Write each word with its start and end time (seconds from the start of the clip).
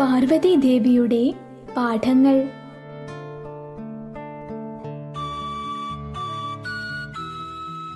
പാർവതി 0.00 0.54
ദേവിയുടെ 0.54 1.34
പാഠങ്ങൾ. 1.76 2.48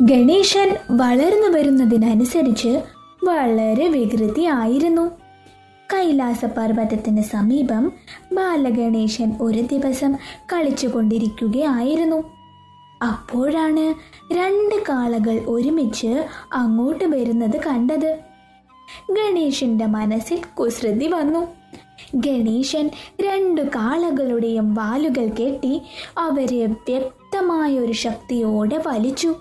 ഗണേശൻ 0.02 0.76
വളർന്നു 0.90 1.58
വരുന്നതിനനുസരിച്ച് 1.58 2.82
വളരെ 3.24 3.88
വികൃതിയായിരുന്നു. 3.88 5.10
കൈലാസ 5.94 6.44
പർവതത്തിന് 6.44 7.22
സമീപം 7.22 7.92
ബാലഗണേശൻ 8.32 9.32
ഒരു 9.40 9.60
ദിവസം 9.60 10.14
കളിച്ചുകൊണ്ടിരിക്കുകയായിരുന്നു. 10.52 12.16
അപ്പോഴാണ് 13.02 13.94
രണ്ട് 14.34 14.82
കാളകൾ 14.82 15.40
ഒരുമിച്ച് 15.46 16.24
അങ്ങോട്ട് 16.52 17.04
വരുന്നത് 17.04 17.60
കണ്ടത്. 17.66 18.18
ഗണേശന്റെ 19.10 19.86
മനസ്സിൽ 19.86 20.42
കുസൃതി 20.58 21.06
വന്നു. 21.06 21.63
ഗണേശൻ 22.14 22.90
രണ്ടു 23.20 23.62
കാളകളുടെയും 23.62 24.74
വാലുകൾ 24.74 25.28
കെട്ടി 25.28 25.82
അവരെ 26.18 26.66
വ്യക്തമായ 26.66 27.78
ഒരു 27.78 27.92
ശക്തിയോടെ 27.92 28.82
വലിച്ചു. 28.86 29.34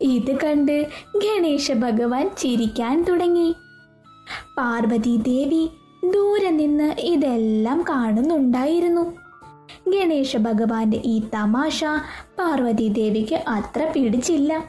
ഇത് 0.00 0.38
കണ്ട് 0.40 0.86
ഗണേശ 1.16 1.72
ഭഗവാൻ 1.72 2.30
ചിരിക്കാൻ 2.38 3.04
തുടങ്ങി. 3.08 3.54
പാർവതി 4.58 5.16
ദേവി 5.16 5.68
ദൂരെ 6.10 6.50
നിന്ന് 6.50 6.94
ഇതെല്ലാം 7.00 7.84
കാണുന്നുണ്ടായിരുന്നു. 7.88 9.16
ഗണേശ 9.88 10.36
ഭഗവാന്റെ 10.36 11.02
ഈ 11.04 11.22
തമാശ 11.34 11.84
പാർവതി 12.38 12.88
ദേവിക്ക് 12.88 13.34
അത്ര 13.34 13.92
പിടിച്ചില്ല. 13.96 14.64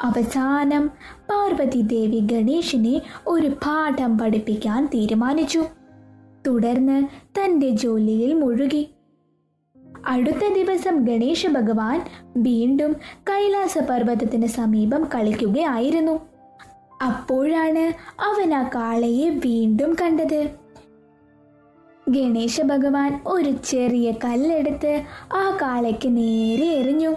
അവസാനം 0.00 0.90
പാർവതി 1.30 1.80
ദേവി 1.80 2.20
ഗണേശിനെ 2.20 3.02
ഒരു 3.26 3.46
പാഠം 3.46 4.18
പഠിപ്പിക്കാൻ 4.18 4.86
തീരുമാനിച്ചു. 4.86 5.64
തുടർന്ന് 6.46 7.06
തന്റെ 7.38 7.70
ജോലിയിൽ 7.70 8.34
മുഴുകി. 8.34 8.90
അടുത്ത 10.06 10.52
ദിവസം 10.54 11.04
ഗണേശ 11.04 11.46
ഭഗവാൻ 11.46 12.08
വീണ്ടും 12.36 12.92
കൈലാസ 13.16 13.78
പർവതത്തിന് 13.78 14.46
സമീപം 14.46 15.04
കളിക്കുകയായിരുന്നു. 15.14 16.20
അപ്പോഴാണ് 17.04 17.92
അവൻ 18.20 18.54
ആ 18.54 18.62
കാളയെ 18.74 19.28
വീണ്ടും 19.28 19.96
കണ്ടത്. 20.02 20.50
ഗണേശ 22.08 22.60
ഭഗവാൻ 22.60 23.20
ഒരു 23.26 23.50
ചെറിയ 23.64 24.12
കല്ലെടുത്ത് 24.12 25.02
ആ 25.32 25.58
കാളയ്ക്ക് 25.62 26.16
നേരെ 26.16 26.66
എറിഞ്ഞു. 26.66 27.10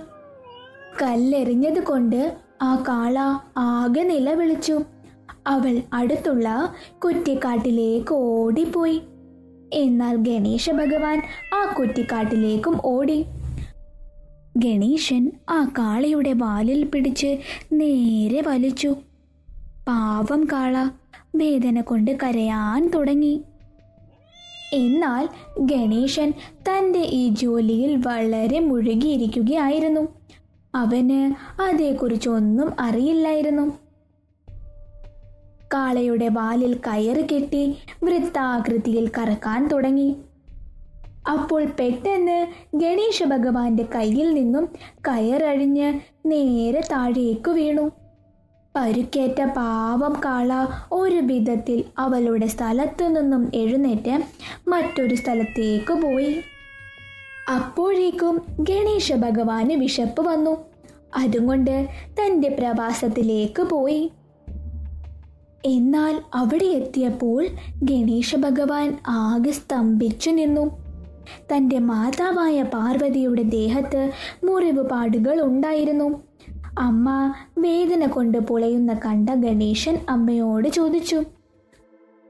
കല്ലെറിഞ്ഞത് 1.02 1.84
കൊണ്ട് 1.84 2.38
ആ 2.62 2.84
കാള 2.88 3.20
ആകെ 3.58 4.04
നിലവിളിച്ചു. 4.04 4.80
അവൾ 5.48 5.82
അടുത്തുള്ള 5.94 6.74
കുറ്റിക്കാട്ടിലേക്ക് 7.06 8.14
ഓടിപ്പോയി. 8.14 9.02
എന്നാൽ 9.74 10.16
ഗണേശ 10.16 10.70
ഭഗവാൻ 10.70 11.22
ആ 11.54 11.76
കുറ്റിക്കാട്ടിലേക്കും 11.80 12.82
ഓടി. 12.86 13.26
ഗണേശൻ 14.58 15.32
ആ 15.50 15.72
കാളയുടെ 15.80 16.34
വാലിൽ 16.34 16.84
പിടിച്ച് 16.84 17.38
നേരെ 17.74 18.42
വലിച്ചു. 18.48 18.96
പാവം 19.88 20.48
കാള 20.52 20.90
വേദന 21.36 21.82
കൊണ്ട് 21.82 22.18
കരയാൻ 22.24 22.92
തുടങ്ങി. 22.96 23.42
എന്നാൽ 24.74 25.30
ഗണേശൻ 25.60 26.34
തന്റെ 26.54 27.00
ഈ 27.00 27.30
ജോലിയിൽ 27.30 27.96
വളരെ 28.08 28.60
മുഴുകിയിരിക്കുകയായിരുന്നു. 28.60 30.08
അവന് 30.76 31.34
അതേക്കുറിച്ചൊന്നും 31.62 32.72
അറിയില്ലായിരുന്നു. 32.80 33.91
കാളയുടെ 35.74 36.28
വാലിൽ 36.28 36.74
കയറ് 36.88 37.30
കെട്ടി 37.30 37.78
വൃത്താകൃതിയിൽ 38.04 39.12
കറക്കാൻ 39.18 39.68
തുടങ്ങി. 39.68 40.16
അപ്പോൾ 41.32 41.66
പെട്ടെന്ന് 41.66 42.48
ഗണേശ 42.76 43.24
ഭഗവാന്റെ 43.24 43.86
കയ്യിൽ 43.96 44.34
നിന്നും 44.34 44.70
കയറഴിഞ്ഞ് 45.08 45.94
നേരെ 46.26 46.82
താഴേക്ക് 46.82 47.52
വീണു. 47.52 47.92
പരുക്കേറ്റ 48.76 49.46
പാവം 49.46 50.22
കാള 50.26 50.66
ഒരു 50.92 51.16
വിധത്തിൽ 51.16 51.84
അവളുടെ 51.98 52.48
സ്ഥലത്തു 52.48 53.06
നിന്നും 53.06 53.52
എഴുന്നേറ്റ് 53.54 54.24
മറ്റൊരു 54.68 55.16
സ്ഥലത്തേക്ക് 55.16 55.94
പോയി. 55.94 56.42
അപ്പോഴേക്കും 57.56 58.42
ഗണേശ 58.60 59.14
ഭഗവാന് 59.14 59.74
വിശപ്പ് 59.74 60.22
വന്നു. 60.22 60.58
അതുകൊണ്ട് 61.18 61.88
തന്റെ 62.20 62.50
പ്രവാസത്തിലേക്ക് 62.50 63.64
പോയി. 63.64 64.12
എന്നാൽ 65.66 66.22
അവിടെ 66.36 66.66
എത്തിയപ്പോൾ 66.66 67.48
ഗണേശ 67.84 68.36
ഭഗവാൻ 68.36 68.98
ആകെ 69.08 69.52
സ്തംഭിച്ചു 69.52 70.30
നിന്നു. 70.30 70.78
തന്റെ 71.54 71.80
മാതാവായ 71.80 72.64
പാർവതിയുടെ 72.64 73.44
ദേഹത്ത് 73.44 74.12
മുറിവ് 74.44 74.90
പാടുകൾ 74.90 75.42
ഉണ്ടായിരുന്നു. 75.42 76.24
അമ്മ 76.80 77.34
വേദന 77.58 78.08
കൊണ്ട് 78.08 78.38
പൊളയുന്ന 78.38 78.94
കണ്ട 78.94 79.30
ഗണേശൻ 79.30 79.98
അമ്മയോട് 80.10 80.68
ചോദിച്ചു 80.68 81.24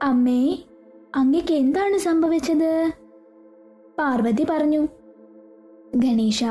അമ്മേ 0.02 0.58
അങ്ങക്ക് 1.16 1.52
എന്താണ് 1.52 1.98
സംഭവിച്ചത്? 1.98 2.92
പാർവതി 3.98 4.46
പറഞ്ഞു 4.50 4.88
ഗണേശ 5.96 6.44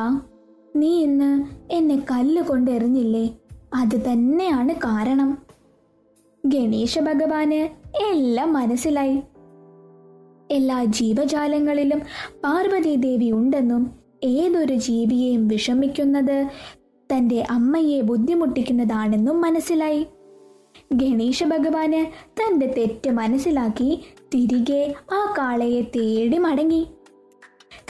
നീ 0.75 1.03
ഇന്ന് 1.03 1.45
എന്നെ 1.71 2.05
കല്ല് 2.11 2.41
കൊണ്ട് 2.41 2.71
എറിഞ്ഞില്ലേ? 2.71 3.33
അത് 3.75 4.11
തന്നെയാണ് 4.11 4.75
കാരണം. 4.75 5.50
ഗണേശ 6.45 6.99
ഭഗവാന് 6.99 7.59
എല്ലാം 8.03 8.53
മനസ്സിലായി. 8.53 9.21
എല്ലാ 10.51 10.83
ജീവജാലങ്ങളിലും 10.83 11.99
പാർവതി 12.43 12.95
ദേവി 12.95 13.31
ഉണ്ടെന്നും 13.31 13.91
ഏതൊരു 14.23 14.73
ജീവിയെയും 14.73 15.47
വിഷമിക്കുന്നത് 15.47 16.47
തന്റെ 17.13 17.43
അമ്മയെ 17.49 18.01
ബുദ്ധിമുട്ടിക്കുന്നതാണെന്നും 18.01 19.41
മനസ്സിലായി. 19.41 20.07
ഗണേശ 20.93 21.43
ഭഗവാന് 21.43 22.01
തന്റെ 22.39 22.73
തെറ്റ് 22.77 23.09
മനസ്സിലാക്കി 23.09 24.03
തിരികെ 24.33 24.93
ആ 25.13 25.35
കാളയെ 25.37 25.81
തേടി 25.81 26.37
മടങ്ങി. 26.37 26.87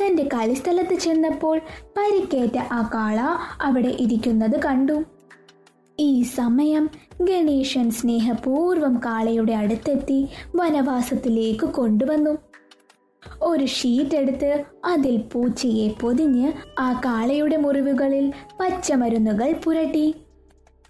തന്റെ 0.01 0.23
കളിസ്ഥലത്ത് 0.23 0.93
ചെന്നപ്പോൾ 0.93 1.57
പരിക്കേറ്റ 1.97 2.57
ആ 2.71 2.89
കാള 2.93 3.19
അവിടെ 3.61 3.95
ഇരിക്കുന്നത് 3.99 4.61
കണ്ടു. 4.65 5.20
ഈ 5.99 6.21
സമയം 6.21 6.89
ഗണേശൻ 7.21 7.91
സ്നേഹപൂർവം 7.91 8.97
കാളയുടെ 8.97 9.53
അടുത്തെത്തി 9.53 10.27
വനവാസത്തിലേക്ക് 10.55 11.65
കൊണ്ടുവന്നു. 11.65 12.37
ഒരു 13.41 13.65
ഷീറ്റ് 13.65 14.15
എടുത്ത് 14.15 14.63
അതിൽ 14.85 15.17
പൂച്ചയെ 15.17 15.93
പൊതിഞ്ഞ് 16.01 16.51
ആ 16.79 17.01
കാളയുടെ 17.05 17.57
മുറിവുകളിൽ 17.57 18.33
പച്ചമരുന്നുകൾ 18.59 19.53
പുരട്ടി. 19.63 20.15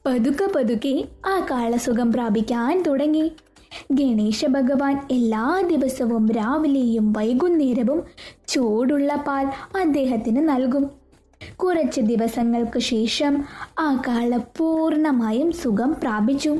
പതുക്കെ 0.05 0.47
പതുക്കെ 0.55 1.03
ആ 1.25 1.47
കാള 1.51 1.75
സുഖം 1.75 2.11
പ്രാപിക്കാൻ 2.11 2.83
തുടങ്ങി. 2.87 3.31
ഗണേശ 3.91 4.45
ഭഗവാൻ 4.45 5.07
എല്ലാ 5.11 5.63
ദിവസവും 5.67 6.31
രാവിലെയും 6.31 7.13
വൈകുന്നേരവും 7.13 8.03
ചൂടുള്ള 8.47 9.15
പാൽ 9.15 9.45
അദ്ദേഹത്തിന് 9.81 10.49
നൽകും. 10.49 11.00
കുറച്ച് 11.55 12.01
ദിവസങ്ങൾക്ക് 12.01 12.79
ശേഷം 12.79 13.43
ആ 13.79 14.03
കാള 14.07 14.37
പൂർണമായും 14.37 15.51
സുഖം 15.51 15.95
പ്രാപിച്ചു. 16.03 16.57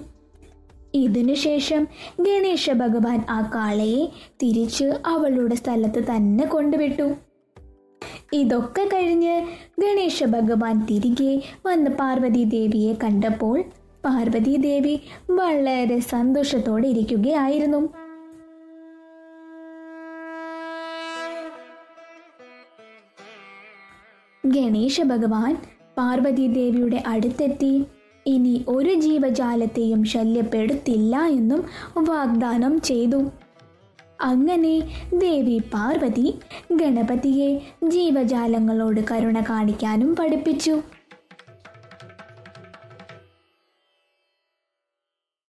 ഇതിനുശേഷം 0.96 1.88
ഗണേശ 2.20 2.70
ഭഗവാൻ 2.72 3.26
ആ 3.30 3.52
കാളയെ 3.56 4.06
തിരിച്ച് 4.44 4.86
അവളുടെ 5.06 5.56
സ്ഥലത്ത് 5.56 6.04
തന്നെ 6.04 6.46
കൊണ്ടുവിട്ടു. 6.46 7.16
ഇതൊക്കെ 8.34 8.82
കഴിഞ്ഞ് 8.94 9.42
ഗണേശ 9.80 10.24
ഭഗവാൻ 10.24 10.86
തിരികെ 10.86 11.42
വന്ന് 11.66 11.92
പാർവതി 11.92 12.44
ദേവിയെ 12.44 12.94
കണ്ടപ്പോൾ 12.94 13.64
പാർവതി 14.06 14.56
ദേവി 14.58 15.00
വളരെ 15.30 16.00
സന്തോഷത്തോടെ 16.00 16.88
ഇരിക്കുകയായിരുന്നു. 16.88 18.01
ഗണേശ 24.56 25.02
ഭഗവാൻ 25.02 25.54
പാർവതി 25.98 26.46
ദേവിയുടെ 26.48 27.00
അടുത്തെത്തി. 27.08 27.74
ഇനി 28.26 28.54
ഒരു 28.68 28.94
ജീവജാലത്തെയും 28.94 30.02
ശല്യപ്പെടുത്തില്ല 30.04 31.16
എന്നും 31.40 31.62
വാഗ്ദാനം 32.10 32.74
ചെയ്തു. 32.82 33.20
അങ്ങനെ 34.22 34.74
ദേവി 35.14 35.58
പാർവതി 35.74 36.28
ഗണപതിയെ 36.72 37.50
ജീവജാലങ്ങളോട് 37.88 39.02
കരുണ 39.12 39.40
കാണിക്കാനും 39.50 40.16
പഠിപ്പിച്ചു. 40.16 40.76